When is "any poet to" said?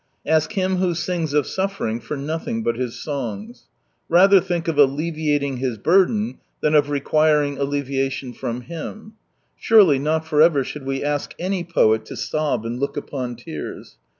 11.37-12.15